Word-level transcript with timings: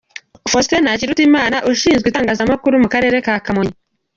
Faustin 0.51 0.81
Ntakirutimana 0.83 1.57
Ushinzwe 1.71 2.05
Itangazamakuru 2.09 2.75
mu 2.83 2.87
Karere 2.93 3.17
ka 3.25 3.35
Kamonyi. 3.45 3.73